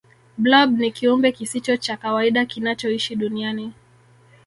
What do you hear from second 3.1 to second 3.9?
duniani